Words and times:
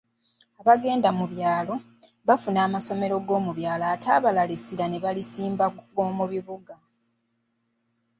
"Abaagenda 0.59 1.09
mu 1.17 1.25
byalo, 1.31 1.73
baafuna 2.27 2.59
amasomero 2.67 3.13
ag’omubyalo 3.19 3.85
ate 3.93 4.07
abamu 4.17 4.51
essira 4.55 4.85
ne 4.89 4.97
balisimba 5.03 5.65
ku 5.77 5.83
g’omubibuga." 5.93 6.73